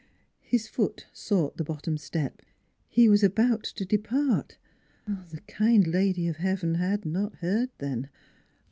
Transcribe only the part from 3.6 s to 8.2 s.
to depart.... The kind Lady of Heaven had not heard, then.